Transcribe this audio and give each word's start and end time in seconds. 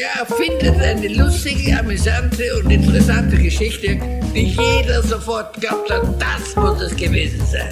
Der 0.00 0.22
erfindet 0.22 0.80
eine 0.80 1.08
lustige, 1.08 1.78
amüsante 1.78 2.42
und 2.58 2.70
interessante 2.70 3.36
Geschichte, 3.36 4.00
die 4.34 4.46
jeder 4.46 5.02
sofort 5.02 5.60
glaubt 5.60 5.90
hat, 5.90 6.02
das 6.18 6.56
muss 6.56 6.80
es 6.80 6.96
gewesen 6.96 7.44
sein. 7.44 7.68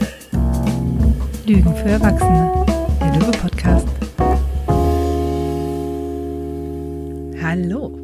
Lügen 1.46 1.75
für 1.75 1.88
Erwachsene, 1.88 2.67
der 3.01 3.14
Löwe-Podcast. 3.14 3.88
Hallo. 7.43 7.98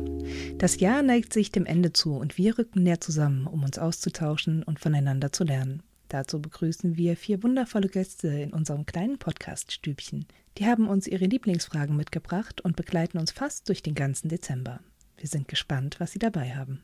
Das 0.56 0.80
Jahr 0.80 1.02
neigt 1.02 1.34
sich 1.34 1.52
dem 1.52 1.66
Ende 1.66 1.93
zu 1.93 2.16
und 2.16 2.38
wir 2.38 2.56
rücken 2.56 2.83
näher 2.83 3.02
zusammen, 3.02 3.47
um 3.47 3.62
uns 3.62 3.79
auszutauschen 3.79 4.62
und 4.62 4.80
voneinander 4.80 5.33
zu 5.33 5.45
lernen. 5.45 5.83
Dazu 6.15 6.41
begrüßen 6.41 6.96
wir 6.96 7.17
vier 7.17 7.43
wundervolle 7.43 7.89
Gäste 7.89 8.29
in 8.29 8.53
unserem 8.53 8.87
kleinen 8.87 9.19
Podcast-Stübchen. 9.19 10.27
Die 10.59 10.65
haben 10.65 10.87
uns 10.87 11.09
ihre 11.09 11.25
Lieblingsfragen 11.25 11.97
mitgebracht 11.97 12.61
und 12.61 12.77
begleiten 12.77 13.19
uns 13.19 13.33
fast 13.33 13.69
durch 13.69 13.83
den 13.83 13.97
ganzen 13.97 14.29
Dezember. 14.29 14.79
Wir 15.16 15.29
sind 15.29 15.48
gespannt, 15.48 15.97
was 15.98 16.12
sie 16.12 16.21
dabei 16.21 16.55
haben. 16.55 16.80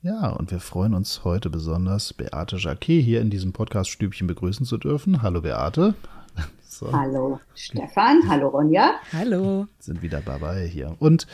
Ja, 0.00 0.28
und 0.28 0.52
wir 0.52 0.60
freuen 0.60 0.94
uns 0.94 1.24
heute 1.24 1.50
besonders, 1.50 2.12
Beate 2.12 2.54
Jacquet 2.56 3.02
hier 3.02 3.20
in 3.20 3.30
diesem 3.30 3.52
Podcast-Stübchen 3.52 4.28
begrüßen 4.28 4.64
zu 4.64 4.78
dürfen. 4.78 5.20
Hallo 5.20 5.40
Beate. 5.40 5.96
So. 6.62 6.92
Hallo 6.92 7.38
Stefan, 7.54 8.28
hallo 8.28 8.48
Ronja. 8.48 8.94
Hallo. 9.12 9.68
Sind 9.78 10.02
wieder 10.02 10.20
dabei 10.20 10.66
hier. 10.66 10.96
Und 10.98 11.28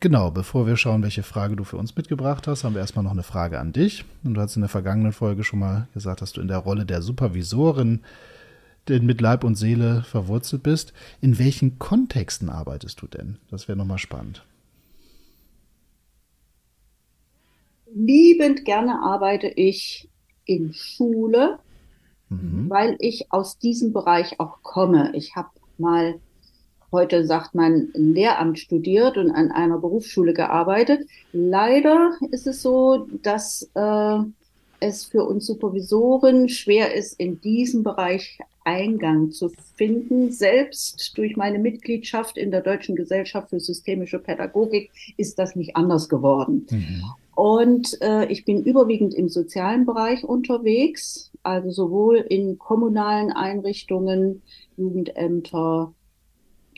Genau, 0.00 0.30
bevor 0.30 0.68
wir 0.68 0.76
schauen, 0.76 1.02
welche 1.02 1.24
Frage 1.24 1.56
du 1.56 1.64
für 1.64 1.76
uns 1.76 1.96
mitgebracht 1.96 2.46
hast, 2.46 2.62
haben 2.62 2.74
wir 2.74 2.80
erstmal 2.80 3.02
noch 3.02 3.10
eine 3.10 3.24
Frage 3.24 3.58
an 3.58 3.72
dich. 3.72 4.04
Und 4.22 4.34
du 4.34 4.40
hast 4.40 4.54
in 4.54 4.62
der 4.62 4.68
vergangenen 4.68 5.12
Folge 5.12 5.42
schon 5.42 5.58
mal 5.58 5.88
gesagt, 5.92 6.22
dass 6.22 6.32
du 6.32 6.40
in 6.40 6.46
der 6.46 6.58
Rolle 6.58 6.86
der 6.86 7.02
Supervisorin 7.02 8.00
mit 8.88 9.20
Leib 9.20 9.44
und 9.44 9.56
Seele 9.56 10.02
verwurzelt 10.04 10.62
bist. 10.62 10.92
In 11.20 11.38
welchen 11.38 11.78
Kontexten 11.78 12.48
arbeitest 12.48 13.02
du 13.02 13.06
denn? 13.06 13.38
Das 13.50 13.66
wäre 13.66 13.76
nochmal 13.76 13.98
spannend. 13.98 14.46
Liebend 17.92 18.64
gerne 18.64 19.00
arbeite 19.02 19.48
ich 19.48 20.08
in 20.44 20.72
Schule, 20.72 21.58
mhm. 22.28 22.70
weil 22.70 22.96
ich 23.00 23.32
aus 23.32 23.58
diesem 23.58 23.92
Bereich 23.92 24.38
auch 24.38 24.62
komme. 24.62 25.12
Ich 25.14 25.34
habe 25.34 25.50
mal 25.76 26.20
heute 26.92 27.26
sagt 27.26 27.54
man 27.54 27.88
Lehramt 27.94 28.58
studiert 28.58 29.16
und 29.16 29.30
an 29.30 29.50
einer 29.50 29.78
Berufsschule 29.78 30.32
gearbeitet. 30.32 31.06
Leider 31.32 32.12
ist 32.30 32.46
es 32.46 32.62
so, 32.62 33.06
dass 33.22 33.70
äh, 33.74 34.18
es 34.80 35.04
für 35.04 35.24
uns 35.24 35.46
Supervisoren 35.46 36.48
schwer 36.48 36.94
ist, 36.94 37.18
in 37.18 37.40
diesem 37.40 37.82
Bereich 37.82 38.38
Eingang 38.64 39.30
zu 39.30 39.50
finden. 39.76 40.30
Selbst 40.30 41.16
durch 41.16 41.36
meine 41.36 41.58
Mitgliedschaft 41.58 42.36
in 42.36 42.50
der 42.50 42.60
Deutschen 42.60 42.96
Gesellschaft 42.96 43.50
für 43.50 43.60
systemische 43.60 44.18
Pädagogik 44.18 44.90
ist 45.16 45.38
das 45.38 45.56
nicht 45.56 45.74
anders 45.74 46.08
geworden. 46.08 46.66
Mhm. 46.70 47.04
Und 47.34 47.96
äh, 48.02 48.26
ich 48.26 48.44
bin 48.44 48.64
überwiegend 48.64 49.14
im 49.14 49.28
sozialen 49.28 49.86
Bereich 49.86 50.24
unterwegs, 50.24 51.30
also 51.42 51.70
sowohl 51.70 52.16
in 52.16 52.58
kommunalen 52.58 53.30
Einrichtungen, 53.30 54.42
Jugendämter, 54.76 55.94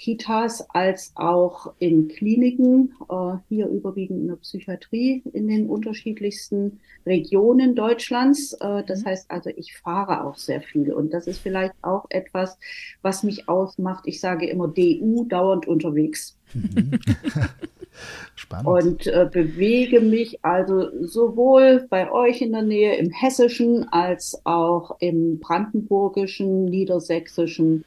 Kitas 0.00 0.66
als 0.70 1.12
auch 1.14 1.74
in 1.78 2.08
Kliniken, 2.08 2.94
äh, 3.10 3.36
hier 3.50 3.68
überwiegend 3.68 4.22
in 4.22 4.28
der 4.28 4.36
Psychiatrie 4.36 5.22
in 5.34 5.46
den 5.46 5.68
unterschiedlichsten 5.68 6.80
Regionen 7.04 7.74
Deutschlands. 7.74 8.54
Äh, 8.54 8.82
das 8.86 9.02
mhm. 9.02 9.08
heißt 9.08 9.30
also, 9.30 9.50
ich 9.54 9.76
fahre 9.76 10.24
auch 10.24 10.36
sehr 10.36 10.62
viel 10.62 10.90
und 10.94 11.12
das 11.12 11.26
ist 11.26 11.38
vielleicht 11.38 11.74
auch 11.82 12.06
etwas, 12.08 12.58
was 13.02 13.22
mich 13.22 13.46
ausmacht. 13.50 14.04
Ich 14.06 14.20
sage 14.20 14.48
immer 14.48 14.68
DU, 14.68 15.26
dauernd 15.28 15.68
unterwegs. 15.68 16.38
Mhm. 16.54 16.98
Spannend. 18.34 18.66
Und 18.66 19.06
äh, 19.06 19.28
bewege 19.30 20.00
mich 20.00 20.42
also 20.42 20.88
sowohl 21.04 21.86
bei 21.90 22.10
euch 22.10 22.40
in 22.40 22.52
der 22.52 22.62
Nähe 22.62 22.96
im 22.96 23.10
hessischen 23.10 23.86
als 23.90 24.40
auch 24.44 24.96
im 25.00 25.40
brandenburgischen, 25.40 26.64
niedersächsischen 26.64 27.84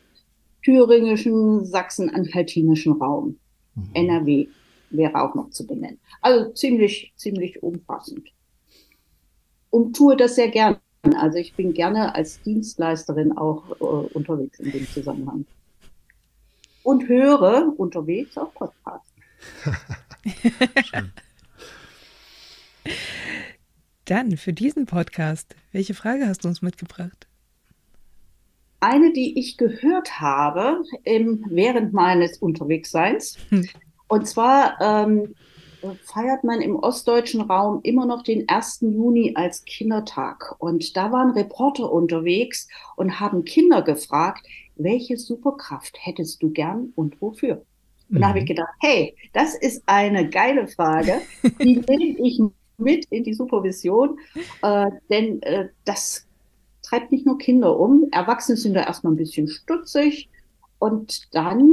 thüringischen, 0.63 1.65
sachsen-anhaltinischen 1.65 2.93
Raum. 2.93 3.37
Mhm. 3.75 3.89
NRW 3.93 4.47
wäre 4.89 5.21
auch 5.21 5.35
noch 5.35 5.49
zu 5.49 5.67
benennen. 5.67 5.99
Also 6.21 6.51
ziemlich, 6.51 7.13
ziemlich 7.15 7.61
umfassend. 7.61 8.29
Und 9.69 9.95
tue 9.95 10.15
das 10.15 10.35
sehr 10.35 10.49
gerne. 10.49 10.79
Also 11.17 11.37
ich 11.37 11.53
bin 11.55 11.73
gerne 11.73 12.15
als 12.15 12.41
Dienstleisterin 12.43 13.37
auch 13.37 13.71
äh, 13.71 13.83
unterwegs 14.13 14.59
in 14.59 14.71
dem 14.71 14.87
Zusammenhang. 14.87 15.45
Und 16.83 17.07
höre 17.09 17.73
unterwegs 17.77 18.37
auch 18.37 18.53
Podcasts. 18.53 19.11
Dann 24.05 24.37
für 24.37 24.53
diesen 24.53 24.85
Podcast, 24.85 25.55
welche 25.71 25.93
Frage 25.93 26.27
hast 26.27 26.43
du 26.43 26.49
uns 26.49 26.61
mitgebracht? 26.61 27.27
Eine, 28.83 29.13
die 29.13 29.39
ich 29.39 29.55
gehört 29.55 30.19
habe 30.19 30.83
im, 31.05 31.45
während 31.47 31.93
meines 31.93 32.37
Unterwegsseins. 32.37 33.37
Hm. 33.47 33.69
Und 34.09 34.27
zwar 34.27 34.75
ähm, 34.81 35.35
feiert 36.03 36.43
man 36.43 36.59
im 36.59 36.75
ostdeutschen 36.75 37.39
Raum 37.39 37.79
immer 37.83 38.05
noch 38.05 38.23
den 38.23 38.49
1. 38.49 38.81
Juni 38.81 39.33
als 39.35 39.63
Kindertag. 39.63 40.55
Und 40.59 40.97
da 40.97 41.13
waren 41.13 41.31
Reporter 41.31 41.93
unterwegs 41.93 42.67
und 42.97 43.21
haben 43.21 43.45
Kinder 43.45 43.83
gefragt, 43.83 44.45
welche 44.75 45.17
Superkraft 45.17 45.97
hättest 46.01 46.43
du 46.43 46.49
gern 46.49 46.91
und 46.95 47.21
wofür? 47.21 47.63
Und 48.09 48.17
mhm. 48.17 48.19
da 48.19 48.27
habe 48.27 48.39
ich 48.39 48.43
mhm. 48.43 48.49
gedacht, 48.49 48.73
hey, 48.81 49.15
das 49.31 49.55
ist 49.55 49.81
eine 49.85 50.29
geile 50.29 50.67
Frage, 50.67 51.21
die 51.61 51.75
nehme 51.87 52.19
ich 52.19 52.41
mit 52.77 53.05
in 53.11 53.23
die 53.23 53.33
Supervision, 53.33 54.19
äh, 54.61 54.87
denn 55.09 55.41
äh, 55.43 55.69
das 55.85 56.27
treibt 56.93 57.11
nicht 57.11 57.25
nur 57.25 57.37
Kinder 57.37 57.79
um. 57.79 58.07
Erwachsene 58.11 58.57
sind 58.57 58.75
da 58.75 58.81
erstmal 58.81 59.13
ein 59.13 59.17
bisschen 59.17 59.47
stutzig 59.47 60.29
und 60.79 61.33
dann 61.33 61.69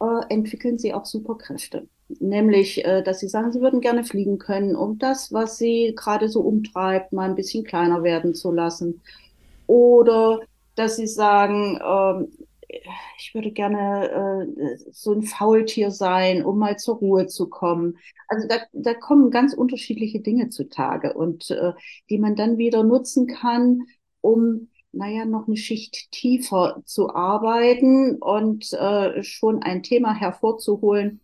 äh, 0.00 0.32
entwickeln 0.32 0.78
sie 0.78 0.94
auch 0.94 1.04
Superkräfte. 1.04 1.86
Nämlich, 2.18 2.84
äh, 2.84 3.02
dass 3.02 3.20
sie 3.20 3.28
sagen, 3.28 3.52
sie 3.52 3.60
würden 3.60 3.80
gerne 3.80 4.02
fliegen 4.02 4.38
können, 4.38 4.74
um 4.74 4.98
das, 4.98 5.32
was 5.32 5.58
sie 5.58 5.94
gerade 5.94 6.28
so 6.28 6.40
umtreibt, 6.40 7.12
mal 7.12 7.28
ein 7.28 7.36
bisschen 7.36 7.64
kleiner 7.64 8.02
werden 8.02 8.34
zu 8.34 8.50
lassen. 8.50 9.00
Oder 9.66 10.40
dass 10.74 10.96
sie 10.96 11.06
sagen, 11.06 11.76
äh, 11.76 12.26
ich 13.18 13.34
würde 13.34 13.50
gerne 13.50 14.46
äh, 14.56 14.76
so 14.90 15.12
ein 15.12 15.22
Faultier 15.22 15.90
sein, 15.90 16.44
um 16.44 16.58
mal 16.58 16.78
zur 16.78 16.96
Ruhe 16.96 17.26
zu 17.26 17.48
kommen. 17.48 17.98
Also 18.28 18.48
da, 18.48 18.56
da 18.72 18.94
kommen 18.94 19.30
ganz 19.30 19.54
unterschiedliche 19.54 20.20
Dinge 20.20 20.48
zutage 20.48 21.12
und 21.12 21.50
äh, 21.50 21.72
die 22.08 22.18
man 22.18 22.36
dann 22.36 22.58
wieder 22.58 22.84
nutzen 22.84 23.26
kann, 23.26 23.82
um 24.20 24.68
naja, 24.92 25.24
noch 25.24 25.46
eine 25.46 25.56
Schicht 25.56 26.10
tiefer 26.10 26.82
zu 26.84 27.14
arbeiten 27.14 28.16
und 28.16 28.72
äh, 28.72 29.22
schon 29.22 29.62
ein 29.62 29.82
Thema 29.82 30.14
hervorzuholen 30.14 31.20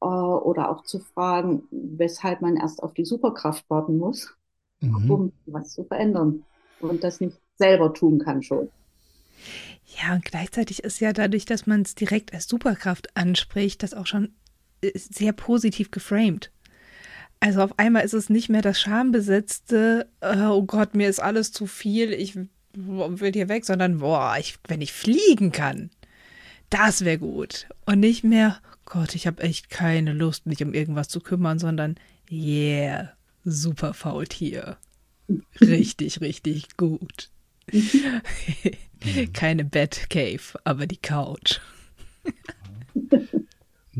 äh, 0.00 0.06
oder 0.06 0.70
auch 0.70 0.84
zu 0.84 1.00
fragen, 1.00 1.62
weshalb 1.70 2.42
man 2.42 2.56
erst 2.56 2.82
auf 2.82 2.94
die 2.94 3.04
Superkraft 3.04 3.68
warten 3.70 3.96
muss, 3.96 4.34
mhm. 4.80 5.10
um 5.10 5.32
was 5.46 5.72
zu 5.72 5.84
verändern 5.84 6.44
und 6.80 7.02
das 7.02 7.20
nicht 7.20 7.38
selber 7.56 7.92
tun 7.94 8.18
kann 8.18 8.42
schon. 8.42 8.68
Ja, 9.86 10.14
und 10.14 10.24
gleichzeitig 10.24 10.84
ist 10.84 11.00
ja 11.00 11.12
dadurch, 11.12 11.46
dass 11.46 11.66
man 11.66 11.82
es 11.82 11.94
direkt 11.94 12.32
als 12.32 12.46
Superkraft 12.46 13.16
anspricht, 13.16 13.82
das 13.82 13.94
auch 13.94 14.06
schon 14.06 14.34
äh, 14.82 14.92
sehr 14.94 15.32
positiv 15.32 15.90
geframed. 15.90 16.52
Also 17.40 17.62
auf 17.62 17.78
einmal 17.78 18.04
ist 18.04 18.12
es 18.12 18.28
nicht 18.28 18.50
mehr 18.50 18.60
das 18.60 18.78
schambesetzte, 18.80 20.08
äh, 20.20 20.42
oh 20.42 20.62
Gott, 20.62 20.94
mir 20.94 21.08
ist 21.08 21.20
alles 21.20 21.52
zu 21.52 21.66
viel, 21.66 22.12
ich 22.12 22.36
will 22.74 23.32
hier 23.32 23.48
weg, 23.48 23.64
sondern 23.64 23.98
boah, 23.98 24.36
ich, 24.38 24.58
wenn 24.68 24.82
ich 24.82 24.92
fliegen 24.92 25.50
kann, 25.50 25.90
das 26.68 27.04
wäre 27.04 27.18
gut. 27.18 27.66
Und 27.86 28.00
nicht 28.00 28.24
mehr, 28.24 28.60
Gott, 28.84 29.14
ich 29.14 29.26
habe 29.26 29.42
echt 29.42 29.70
keine 29.70 30.12
Lust, 30.12 30.46
mich 30.46 30.62
um 30.62 30.74
irgendwas 30.74 31.08
zu 31.08 31.20
kümmern, 31.20 31.58
sondern 31.58 31.96
yeah, 32.30 33.12
super 33.44 33.94
Faultier. 33.94 34.76
Richtig, 35.60 36.20
richtig 36.20 36.76
gut. 36.76 37.30
keine 39.32 39.64
Batcave, 39.64 40.60
aber 40.64 40.86
die 40.86 40.98
Couch. 40.98 41.60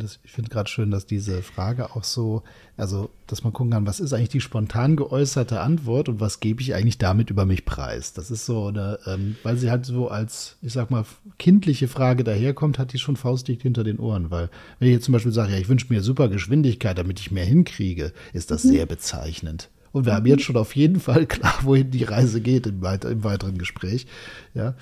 Das, 0.01 0.19
ich 0.25 0.33
finde 0.33 0.51
gerade 0.51 0.69
schön, 0.69 0.91
dass 0.91 1.07
diese 1.07 1.43
Frage 1.43 1.95
auch 1.95 2.03
so, 2.03 2.43
also, 2.77 3.11
dass 3.27 3.45
man 3.45 3.53
gucken 3.53 3.73
kann, 3.73 3.87
was 3.87 4.01
ist 4.01 4.13
eigentlich 4.13 4.31
die 4.31 4.41
spontan 4.41 4.97
geäußerte 4.97 5.61
Antwort 5.61 6.09
und 6.09 6.19
was 6.19 6.41
gebe 6.41 6.61
ich 6.61 6.75
eigentlich 6.75 6.99
damit 6.99 7.31
über 7.31 7.47
mich 7.47 7.65
preis? 7.65 8.13
Das 8.13 8.31
ist 8.31 8.47
so 8.47 8.67
eine, 8.67 8.99
ähm, 9.07 9.37
weil 9.43 9.57
sie 9.57 9.71
halt 9.71 9.87
so 9.87 10.09
als, 10.09 10.57
ich 10.63 10.73
sag 10.73 10.91
mal, 10.91 11.05
kindliche 11.39 11.87
Frage 11.87 12.25
daherkommt, 12.25 12.79
hat 12.79 12.93
die 12.93 12.99
schon 12.99 13.17
faustdick 13.17 13.63
hinter 13.63 13.85
den 13.85 13.99
Ohren. 13.99 14.31
Weil, 14.31 14.51
wenn 14.79 14.89
ich 14.89 14.95
jetzt 14.95 15.05
zum 15.05 15.13
Beispiel 15.13 15.33
sage, 15.33 15.53
ja, 15.53 15.59
ich 15.59 15.69
wünsche 15.69 15.87
mir 15.89 16.03
super 16.03 16.29
Geschwindigkeit, 16.29 16.99
damit 16.99 17.21
ich 17.21 17.31
mehr 17.31 17.45
hinkriege, 17.45 18.13
ist 18.33 18.51
das 18.51 18.65
mhm. 18.65 18.71
sehr 18.71 18.87
bezeichnend. 18.87 19.71
Und 19.93 20.07
wir 20.07 20.15
haben 20.15 20.27
jetzt 20.27 20.43
schon 20.43 20.57
auf 20.57 20.77
jeden 20.77 21.01
Fall 21.01 21.27
klar, 21.27 21.55
wohin 21.63 21.91
die 21.91 22.05
Reise 22.05 22.41
geht 22.41 22.67
im, 22.67 22.83
im 22.83 23.25
weiteren 23.25 23.59
Gespräch. 23.59 24.07
Ja. 24.55 24.75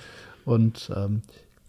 Und 0.45 0.91
ähm, 0.95 1.23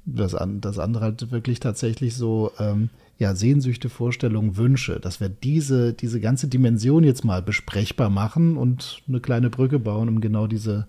das, 0.06 0.36
das 0.62 0.80
andere 0.80 1.04
halt 1.04 1.32
wirklich 1.32 1.60
tatsächlich 1.60 2.16
so, 2.16 2.52
ähm, 2.60 2.90
ja, 3.18 3.36
Sehnsüchte, 3.36 3.90
Vorstellungen, 3.90 4.56
Wünsche, 4.56 5.00
dass 5.00 5.20
wir 5.20 5.30
diese, 5.30 5.94
diese 5.94 6.22
ganze 6.22 6.48
Dimension 6.48 7.04
jetzt 7.04 7.26
mal 7.26 7.42
besprechbar 7.42 8.10
machen 8.10 8.56
und 8.58 9.04
eine 9.08 9.20
kleine 9.20 9.50
Brücke 9.50 9.78
bauen, 9.78 10.08
um 10.08 10.22
genau 10.22 10.48
diese, 10.48 10.88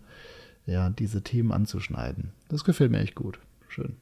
ja, 0.66 0.90
diese 0.90 1.22
Themen 1.22 1.50
anzuschneiden. 1.50 2.30
Das 2.48 2.64
gefällt 2.64 2.92
mir 2.92 3.00
echt 3.00 3.16
gut. 3.16 3.40
Schön. 3.68 3.96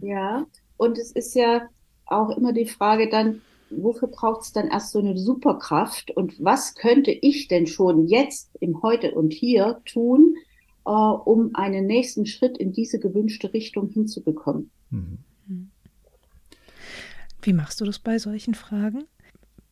Ja, 0.00 0.46
und 0.76 0.98
es 0.98 1.12
ist 1.12 1.34
ja 1.34 1.68
auch 2.06 2.36
immer 2.36 2.52
die 2.52 2.66
Frage 2.66 3.08
dann, 3.10 3.42
wofür 3.70 4.08
braucht 4.08 4.42
es 4.42 4.52
dann 4.52 4.68
erst 4.68 4.92
so 4.92 4.98
eine 4.98 5.18
Superkraft 5.18 6.10
und 6.12 6.42
was 6.42 6.74
könnte 6.74 7.10
ich 7.10 7.48
denn 7.48 7.66
schon 7.66 8.06
jetzt 8.06 8.50
im 8.60 8.82
Heute 8.82 9.12
und 9.14 9.32
Hier 9.32 9.80
tun, 9.84 10.34
äh, 10.86 10.90
um 10.90 11.50
einen 11.54 11.86
nächsten 11.86 12.26
Schritt 12.26 12.58
in 12.58 12.72
diese 12.72 12.98
gewünschte 12.98 13.52
Richtung 13.52 13.88
hinzubekommen? 13.88 14.70
Mhm. 14.90 15.18
Wie 17.44 17.52
machst 17.52 17.80
du 17.80 17.84
das 17.84 17.98
bei 17.98 18.18
solchen 18.18 18.54
Fragen? 18.54 19.04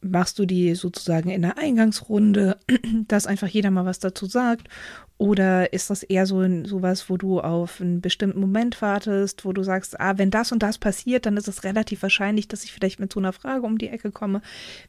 Machst 0.03 0.38
du 0.38 0.47
die 0.47 0.75
sozusagen 0.75 1.31
in 1.31 1.43
der 1.43 1.59
Eingangsrunde, 1.59 2.59
dass 3.09 3.26
einfach 3.26 3.47
jeder 3.47 3.70
mal 3.70 3.87
was 3.87 3.99
dazu 3.99 4.26
sagt? 4.26 4.69
Oder 5.17 5.73
ist 5.73 5.88
das 5.88 6.03
eher 6.03 6.26
so 6.26 6.43
sowas, 6.64 7.09
wo 7.09 7.17
du 7.17 7.41
auf 7.41 7.81
einen 7.81 8.00
bestimmten 8.00 8.41
Moment 8.41 8.82
wartest, 8.82 9.44
wo 9.44 9.53
du 9.53 9.62
sagst, 9.62 10.00
ah, 10.00 10.19
wenn 10.19 10.31
das 10.31 10.53
und 10.53 10.62
das 10.62 10.79
passiert, 10.79 11.25
dann 11.25 11.37
ist 11.37 11.49
es 11.49 11.64
relativ 11.64 12.03
wahrscheinlich, 12.03 12.49
dass 12.49 12.64
ich 12.64 12.73
vielleicht 12.73 12.99
mit 12.99 13.12
so 13.12 13.20
einer 13.20 13.32
Frage 13.32 13.64
um 13.64 13.79
die 13.79 13.88
Ecke 13.88 14.11
komme. 14.11 14.43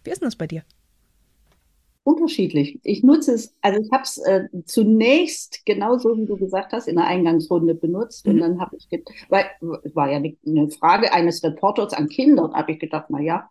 Wie 0.04 0.10
ist 0.10 0.22
denn 0.22 0.28
das 0.28 0.36
bei 0.36 0.48
dir? 0.48 0.64
Unterschiedlich. 2.06 2.80
Ich 2.84 3.02
nutze 3.02 3.34
es, 3.34 3.56
also 3.62 3.80
ich 3.80 3.90
habe 3.92 4.04
es 4.04 4.18
äh, 4.18 4.48
zunächst 4.66 5.66
genauso 5.66 6.18
wie 6.18 6.26
du 6.26 6.36
gesagt 6.36 6.74
hast 6.74 6.88
in 6.90 6.98
der 6.98 7.06
Eingangsrunde 7.06 7.76
benutzt 7.76 8.28
und 8.28 8.36
mhm. 8.36 8.40
dann 8.40 8.60
habe 8.60 8.76
ich, 8.76 8.90
weil 9.30 9.46
war 9.94 10.12
ja 10.12 10.18
eine 10.18 10.70
Frage 10.72 11.14
eines 11.14 11.42
Reporters 11.44 11.94
an 11.94 12.10
Kinder, 12.10 12.52
habe 12.54 12.74
ich 12.74 12.80
gedacht, 12.80 13.06
na 13.08 13.22
ja, 13.22 13.50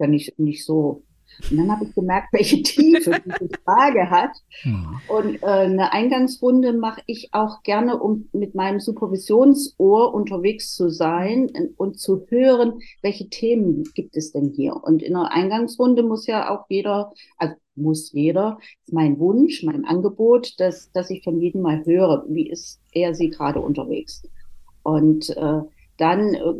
ja 0.00 0.06
nicht 0.08 0.36
nicht 0.38 0.64
so 0.64 1.04
und 1.50 1.56
dann 1.56 1.70
habe 1.70 1.84
ich 1.84 1.94
gemerkt, 1.94 2.32
welche 2.32 2.62
Tiefe 2.62 3.20
diese 3.24 3.48
Frage 3.64 4.10
hat. 4.10 4.30
Mhm. 4.64 5.00
Und 5.08 5.42
äh, 5.42 5.46
eine 5.46 5.92
Eingangsrunde 5.92 6.72
mache 6.72 7.02
ich 7.06 7.28
auch 7.32 7.62
gerne, 7.62 7.98
um 7.98 8.28
mit 8.32 8.54
meinem 8.54 8.80
Supervisionsohr 8.80 10.14
unterwegs 10.14 10.74
zu 10.74 10.90
sein 10.90 11.50
und 11.76 11.98
zu 11.98 12.26
hören, 12.28 12.80
welche 13.02 13.28
Themen 13.28 13.84
gibt 13.94 14.16
es 14.16 14.32
denn 14.32 14.52
hier. 14.54 14.76
Und 14.76 15.02
in 15.02 15.16
einer 15.16 15.32
Eingangsrunde 15.32 16.02
muss 16.02 16.26
ja 16.26 16.50
auch 16.50 16.66
jeder, 16.68 17.12
also 17.38 17.54
muss 17.74 18.12
jeder, 18.12 18.58
ist 18.84 18.92
mein 18.92 19.18
Wunsch, 19.18 19.62
mein 19.62 19.84
Angebot, 19.84 20.58
dass, 20.58 20.90
dass 20.92 21.10
ich 21.10 21.24
von 21.24 21.40
jedem 21.40 21.62
mal 21.62 21.84
höre, 21.84 22.24
wie 22.28 22.48
ist 22.48 22.80
er 22.92 23.14
sie 23.14 23.30
gerade 23.30 23.60
unterwegs. 23.60 24.22
Und 24.82 25.30
äh, 25.30 25.60
dann 25.96 26.34
äh, 26.34 26.54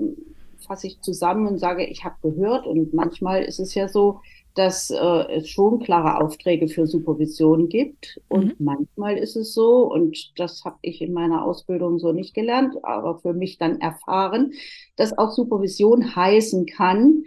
fasse 0.67 0.87
ich 0.87 1.01
zusammen 1.01 1.47
und 1.47 1.59
sage, 1.59 1.85
ich 1.85 2.05
habe 2.05 2.17
gehört. 2.23 2.67
Und 2.67 2.95
manchmal 2.95 3.43
ist 3.43 3.59
es 3.59 3.75
ja 3.75 3.89
so, 3.89 4.21
dass 4.55 4.91
äh, 4.91 5.33
es 5.33 5.49
schon 5.49 5.81
klare 5.81 6.21
Aufträge 6.23 6.69
für 6.69 6.87
Supervision 6.87 7.69
gibt. 7.69 8.21
Und 8.29 8.59
mhm. 8.59 8.65
manchmal 8.65 9.17
ist 9.17 9.37
es 9.37 9.55
so, 9.55 9.91
und 9.93 10.33
das 10.39 10.65
habe 10.65 10.79
ich 10.83 11.01
in 11.01 11.13
meiner 11.13 11.45
Ausbildung 11.45 11.99
so 11.99 12.13
nicht 12.13 12.35
gelernt, 12.35 12.77
aber 12.83 13.19
für 13.19 13.33
mich 13.33 13.59
dann 13.59 13.81
erfahren, 13.81 14.53
dass 14.97 15.17
auch 15.17 15.31
Supervision 15.31 16.15
heißen 16.15 16.67
kann, 16.67 17.25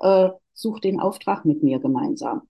äh, 0.00 0.30
such 0.54 0.80
den 0.80 1.00
Auftrag 1.00 1.44
mit 1.44 1.62
mir 1.62 1.78
gemeinsam. 1.78 2.42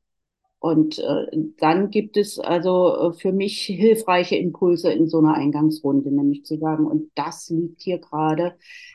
Und 0.61 0.99
äh, 0.99 1.27
dann 1.59 1.91
gibt 1.91 2.17
es 2.17 2.39
also 2.41 3.11
äh, 3.11 3.13
für 3.13 3.33
mich 3.33 3.61
hilfreiche 3.61 4.37
Impulse 4.37 4.91
in 4.91 5.07
so 5.07 5.19
einer 5.19 5.35
Eingangsrunde, 5.35 6.11
nämlich 6.11 6.45
zu 6.45 6.59
sagen, 6.59 6.87
und 6.87 7.11
das 7.15 7.49
liegt 7.49 7.81
hier 7.81 7.99
gerade 7.99 8.55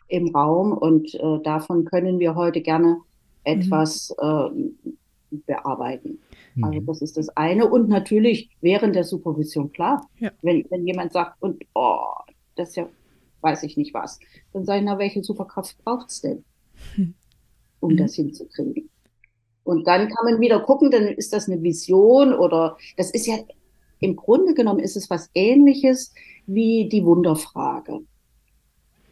im 0.10 0.36
Raum 0.36 0.74
und 0.74 1.16
äh, 1.16 1.40
davon 1.44 1.86
können 1.86 2.20
wir 2.20 2.36
heute 2.36 2.62
gerne 2.62 2.98
etwas 3.46 4.14
mhm. 4.22 4.76
äh, 5.32 5.38
bearbeiten. 5.46 6.20
Mhm. 6.56 6.64
Also 6.66 6.80
das 6.82 7.02
ist 7.02 7.18
das 7.18 7.30
eine. 7.30 7.70
Und 7.70 7.88
natürlich 7.88 8.50
während 8.60 8.96
der 8.96 9.06
Supervision, 9.06 9.72
klar. 9.72 10.08
Ja. 10.20 10.32
Wenn, 10.42 10.66
wenn 10.70 10.86
jemand 10.86 11.14
sagt, 11.14 11.42
und 11.42 11.64
oh, 11.74 12.02
das 12.56 12.70
ist 12.70 12.76
ja, 12.76 12.90
weiß 13.40 13.64
ich 13.64 13.78
nicht 13.78 13.94
was, 13.94 14.20
dann 14.52 14.66
sage 14.66 14.80
ich, 14.80 14.86
na, 14.86 14.98
welche 15.00 15.24
Superkraft 15.24 15.78
braucht 15.84 16.10
es 16.10 16.22
denn, 16.22 16.44
um 17.80 17.94
mhm. 17.94 17.98
das 17.98 18.16
hinzukriegen? 18.16 18.90
Und 19.64 19.88
dann 19.88 20.10
kann 20.10 20.26
man 20.26 20.42
wieder 20.42 20.60
gucken, 20.60 20.92
dann 20.92 21.08
ist 21.08 21.34
das 21.34 21.48
eine 21.48 21.62
Vision 21.62 22.34
oder 22.34 22.78
das 22.98 23.12
ist 23.12 23.28
ja, 23.28 23.38
im 24.00 24.16
Grunde 24.16 24.54
genommen 24.54 24.80
ist 24.80 24.98
es 24.98 25.10
was 25.10 25.30
ähnliches 25.34 26.14
wie 26.46 26.90
die 26.90 27.06
Wunderfrage. 27.06 28.02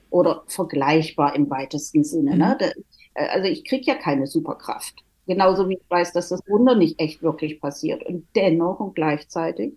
Oder 0.09 0.43
vergleichbar 0.47 1.35
im 1.35 1.49
weitesten 1.49 2.03
Sinne. 2.03 2.35
Ne? 2.35 2.57
Mhm. 2.59 2.67
Ne? 2.67 2.73
Also 3.13 3.47
ich 3.47 3.63
kriege 3.63 3.85
ja 3.85 3.95
keine 3.95 4.27
Superkraft. 4.27 4.95
Genauso 5.25 5.69
wie 5.69 5.75
ich 5.75 5.89
weiß, 5.89 6.11
dass 6.11 6.29
das 6.29 6.41
Wunder 6.47 6.75
nicht 6.75 6.99
echt 6.99 7.23
wirklich 7.23 7.61
passiert. 7.61 8.03
Und 8.03 8.27
dennoch 8.35 8.81
und 8.81 8.95
gleichzeitig 8.95 9.73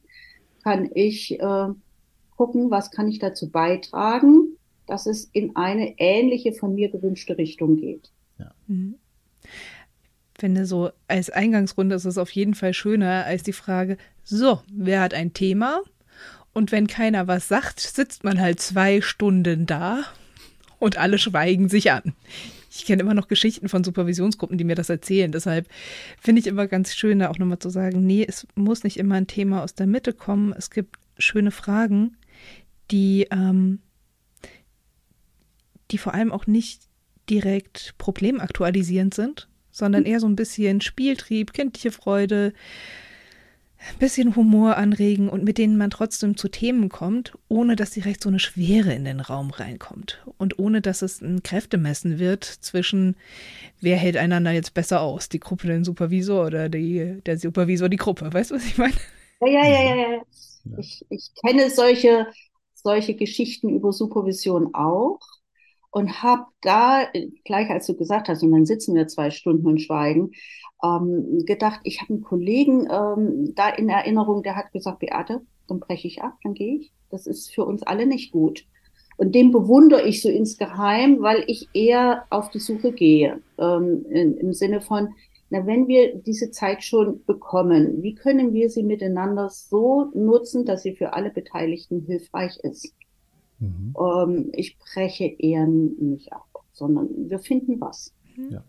kann 0.64 0.90
ich 0.94 1.38
äh, 1.38 1.68
gucken, 2.36 2.70
was 2.70 2.90
kann 2.90 3.08
ich 3.08 3.20
dazu 3.20 3.50
beitragen, 3.50 4.56
dass 4.86 5.06
es 5.06 5.26
in 5.32 5.54
eine 5.54 5.98
ähnliche 5.98 6.52
von 6.52 6.74
mir 6.74 6.90
gewünschte 6.90 7.38
Richtung 7.38 7.76
geht. 7.76 8.10
Ja. 8.38 8.50
Mhm. 8.66 8.96
Finde 10.44 10.66
so, 10.66 10.90
als 11.08 11.30
Eingangsrunde 11.30 11.94
ist 11.94 12.04
es 12.04 12.18
auf 12.18 12.30
jeden 12.32 12.52
Fall 12.52 12.74
schöner 12.74 13.24
als 13.24 13.44
die 13.44 13.54
Frage, 13.54 13.96
so, 14.24 14.60
wer 14.70 15.00
hat 15.00 15.14
ein 15.14 15.32
Thema? 15.32 15.80
Und 16.52 16.70
wenn 16.70 16.86
keiner 16.86 17.26
was 17.26 17.48
sagt, 17.48 17.80
sitzt 17.80 18.24
man 18.24 18.38
halt 18.38 18.60
zwei 18.60 19.00
Stunden 19.00 19.64
da 19.64 20.04
und 20.78 20.98
alle 20.98 21.16
schweigen 21.16 21.70
sich 21.70 21.92
an 21.92 22.12
ich 22.76 22.84
kenne 22.84 23.00
immer 23.00 23.14
noch 23.14 23.28
Geschichten 23.28 23.70
von 23.70 23.84
Supervisionsgruppen, 23.84 24.58
die 24.58 24.64
mir 24.64 24.74
das 24.74 24.90
erzählen. 24.90 25.32
Deshalb 25.32 25.66
finde 26.20 26.40
ich 26.40 26.46
immer 26.46 26.66
ganz 26.66 26.94
schön, 26.94 27.20
da 27.20 27.30
auch 27.30 27.38
nochmal 27.38 27.58
zu 27.58 27.70
sagen, 27.70 28.04
nee, 28.04 28.26
es 28.28 28.46
muss 28.54 28.84
nicht 28.84 28.98
immer 28.98 29.14
ein 29.14 29.26
Thema 29.26 29.62
aus 29.62 29.74
der 29.74 29.86
Mitte 29.86 30.12
kommen. 30.12 30.52
Es 30.52 30.68
gibt 30.68 30.98
schöne 31.16 31.52
Fragen, 31.52 32.18
die, 32.90 33.28
ähm, 33.30 33.78
die 35.90 35.96
vor 35.96 36.12
allem 36.12 36.32
auch 36.32 36.46
nicht 36.46 36.82
direkt 37.30 37.94
problemaktualisierend 37.96 39.14
sind, 39.14 39.48
sondern 39.74 40.04
eher 40.04 40.20
so 40.20 40.28
ein 40.28 40.36
bisschen 40.36 40.80
Spieltrieb, 40.80 41.52
kindliche 41.52 41.90
Freude, 41.90 42.52
ein 43.76 43.98
bisschen 43.98 44.36
Humor 44.36 44.76
anregen 44.76 45.28
und 45.28 45.42
mit 45.44 45.58
denen 45.58 45.76
man 45.76 45.90
trotzdem 45.90 46.36
zu 46.36 46.48
Themen 46.48 46.88
kommt, 46.88 47.36
ohne 47.48 47.74
dass 47.76 47.90
direkt 47.90 48.22
so 48.22 48.28
eine 48.28 48.38
Schwere 48.38 48.94
in 48.94 49.04
den 49.04 49.18
Raum 49.20 49.50
reinkommt 49.50 50.24
und 50.38 50.58
ohne 50.60 50.80
dass 50.80 51.02
es 51.02 51.20
ein 51.20 51.42
Kräftemessen 51.42 52.18
wird 52.20 52.44
zwischen 52.44 53.16
wer 53.80 53.96
hält 53.96 54.16
einander 54.16 54.52
jetzt 54.52 54.74
besser 54.74 55.00
aus, 55.02 55.28
die 55.28 55.40
Gruppe 55.40 55.66
den 55.66 55.84
Supervisor 55.84 56.46
oder 56.46 56.68
die, 56.68 57.20
der 57.26 57.36
Supervisor 57.36 57.88
die 57.88 57.96
Gruppe. 57.98 58.32
Weißt 58.32 58.52
du, 58.52 58.54
was 58.54 58.64
ich 58.64 58.78
meine? 58.78 58.94
Ja, 59.40 59.48
ja, 59.48 59.82
ja, 59.82 59.96
ja. 59.96 60.22
Ich, 60.78 61.04
ich 61.10 61.30
kenne 61.44 61.68
solche, 61.68 62.26
solche 62.74 63.14
Geschichten 63.16 63.68
über 63.68 63.92
Supervision 63.92 64.72
auch 64.74 65.18
und 65.94 66.24
habe 66.24 66.46
da, 66.60 67.06
gleich 67.44 67.70
als 67.70 67.86
du 67.86 67.94
gesagt 67.94 68.28
hast, 68.28 68.42
und 68.42 68.50
dann 68.50 68.66
sitzen 68.66 68.96
wir 68.96 69.06
zwei 69.06 69.30
Stunden 69.30 69.64
und 69.68 69.80
schweigen, 69.80 70.32
ähm, 70.82 71.44
gedacht, 71.46 71.80
ich 71.84 72.00
habe 72.00 72.14
einen 72.14 72.22
Kollegen 72.22 72.88
ähm, 72.90 73.54
da 73.54 73.68
in 73.68 73.88
Erinnerung, 73.88 74.42
der 74.42 74.56
hat 74.56 74.72
gesagt, 74.72 74.98
Beate, 74.98 75.42
dann 75.68 75.78
breche 75.78 76.08
ich 76.08 76.20
ab, 76.20 76.34
dann 76.42 76.54
gehe 76.54 76.78
ich. 76.78 76.92
Das 77.10 77.28
ist 77.28 77.54
für 77.54 77.64
uns 77.64 77.84
alle 77.84 78.06
nicht 78.06 78.32
gut. 78.32 78.66
Und 79.18 79.36
den 79.36 79.52
bewundere 79.52 80.02
ich 80.02 80.20
so 80.20 80.28
insgeheim, 80.28 81.22
weil 81.22 81.44
ich 81.46 81.68
eher 81.74 82.24
auf 82.28 82.50
die 82.50 82.58
Suche 82.58 82.90
gehe. 82.90 83.40
Ähm, 83.58 84.04
in, 84.10 84.36
Im 84.38 84.52
Sinne 84.52 84.80
von, 84.80 85.14
na, 85.48 85.64
wenn 85.64 85.86
wir 85.86 86.16
diese 86.16 86.50
Zeit 86.50 86.82
schon 86.82 87.24
bekommen, 87.24 88.02
wie 88.02 88.16
können 88.16 88.52
wir 88.52 88.68
sie 88.68 88.82
miteinander 88.82 89.48
so 89.48 90.10
nutzen, 90.12 90.64
dass 90.64 90.82
sie 90.82 90.96
für 90.96 91.12
alle 91.12 91.30
Beteiligten 91.30 92.00
hilfreich 92.00 92.56
ist? 92.64 92.92
Mhm. 93.64 93.94
Ähm, 93.98 94.50
ich 94.52 94.78
breche 94.78 95.24
eher 95.24 95.66
nicht 95.66 96.32
ab, 96.32 96.46
sondern 96.72 97.08
wir 97.30 97.38
finden 97.38 97.80
was. 97.80 98.12
Ja. 98.50 98.62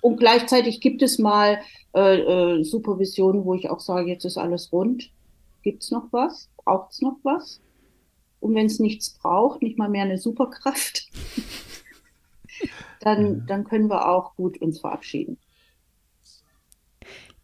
Und 0.00 0.18
gleichzeitig 0.18 0.80
gibt 0.80 1.02
es 1.02 1.18
mal 1.18 1.60
äh, 1.94 2.58
äh, 2.58 2.62
Supervisionen, 2.62 3.44
wo 3.44 3.54
ich 3.54 3.70
auch 3.70 3.80
sage, 3.80 4.10
jetzt 4.10 4.24
ist 4.24 4.36
alles 4.36 4.70
rund. 4.72 5.10
Gibt's 5.62 5.90
noch 5.90 6.12
was? 6.12 6.50
Braucht's 6.58 7.00
noch 7.00 7.16
was? 7.22 7.60
Und 8.40 8.54
wenn 8.54 8.66
es 8.66 8.78
nichts 8.78 9.10
braucht, 9.10 9.62
nicht 9.62 9.78
mal 9.78 9.88
mehr 9.88 10.04
eine 10.04 10.18
Superkraft, 10.18 11.08
dann, 13.00 13.38
ja. 13.38 13.44
dann 13.46 13.64
können 13.64 13.88
wir 13.88 14.06
auch 14.10 14.36
gut 14.36 14.60
uns 14.60 14.80
verabschieden. 14.80 15.38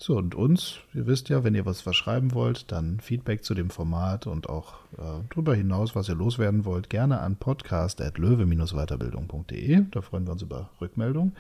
So, 0.03 0.17
und 0.17 0.35
uns, 0.35 0.79
ihr 0.95 1.07
wisst 1.07 1.29
ja, 1.29 1.45
wenn 1.45 1.55
ihr 1.55 1.65
was 1.65 1.81
verschreiben 1.81 2.35
wollt, 2.35 2.73
dann 2.73 2.99
Feedback 2.99 3.45
zu 3.45 3.55
dem 3.55 3.71
Format 3.71 4.27
und 4.27 4.49
auch 4.49 4.75
äh, 4.99 5.23
darüber 5.31 5.55
hinaus, 5.55 5.95
was 5.95 6.09
ihr 6.09 6.17
loswerden 6.17 6.65
wollt, 6.65 6.91
gerne 6.91 7.21
an 7.21 7.37
podcast.löwe-weiterbildung.de. 7.37 9.85
Da 9.93 10.01
freuen 10.01 10.27
wir 10.27 10.33
uns 10.33 10.43
über 10.43 10.71
Rückmeldung. 10.81 11.31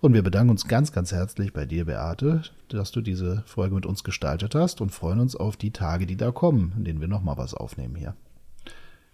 Und 0.00 0.14
wir 0.14 0.22
bedanken 0.22 0.50
uns 0.50 0.68
ganz, 0.68 0.92
ganz 0.92 1.10
herzlich 1.10 1.52
bei 1.52 1.66
dir, 1.66 1.86
Beate, 1.86 2.42
dass 2.68 2.92
du 2.92 3.00
diese 3.00 3.42
Folge 3.44 3.74
mit 3.74 3.86
uns 3.86 4.04
gestaltet 4.04 4.54
hast 4.54 4.80
und 4.80 4.90
freuen 4.90 5.18
uns 5.18 5.34
auf 5.34 5.56
die 5.56 5.72
Tage, 5.72 6.06
die 6.06 6.16
da 6.16 6.30
kommen, 6.30 6.74
in 6.76 6.84
denen 6.84 7.00
wir 7.00 7.08
nochmal 7.08 7.38
was 7.38 7.54
aufnehmen 7.54 7.96
hier. 7.96 8.14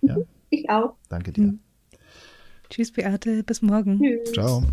Ja? 0.02 0.18
Ich 0.50 0.68
auch. 0.68 0.96
Danke 1.08 1.32
dir. 1.32 1.44
Mhm. 1.44 1.60
Tschüss, 2.68 2.92
Beate. 2.92 3.42
Bis 3.42 3.62
morgen. 3.62 4.02
Tschüss. 4.02 4.32
Ciao. 4.32 4.64